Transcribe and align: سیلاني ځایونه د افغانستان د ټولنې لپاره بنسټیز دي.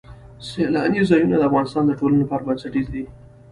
سیلاني 0.47 1.01
ځایونه 1.09 1.35
د 1.37 1.41
افغانستان 1.49 1.83
د 1.87 1.91
ټولنې 1.99 2.21
لپاره 2.23 2.45
بنسټیز 2.47 2.87
دي. 2.93 3.03